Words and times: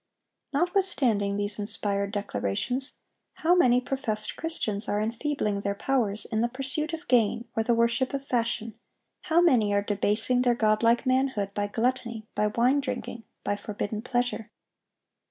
(816) 0.55 0.59
Notwithstanding 0.73 1.37
these 1.37 1.59
inspired 1.59 2.11
declarations, 2.11 2.93
how 3.33 3.53
many 3.53 3.79
professed 3.79 4.35
Christians 4.35 4.89
are 4.89 4.99
enfeebling 4.99 5.61
their 5.61 5.75
powers 5.75 6.25
in 6.25 6.41
the 6.41 6.47
pursuit 6.49 6.91
of 6.91 7.07
gain 7.07 7.45
or 7.55 7.61
the 7.61 7.75
worship 7.75 8.11
of 8.15 8.25
fashion; 8.25 8.73
how 9.29 9.41
many 9.41 9.75
are 9.75 9.83
debasing 9.83 10.41
their 10.41 10.55
godlike 10.55 11.05
manhood 11.05 11.53
by 11.53 11.67
gluttony, 11.67 12.25
by 12.33 12.47
wine 12.47 12.79
drinking, 12.79 13.25
by 13.43 13.55
forbidden 13.55 14.01
pleasure. 14.01 14.49